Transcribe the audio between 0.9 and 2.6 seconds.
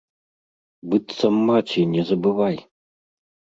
Быццам маці, не забывай.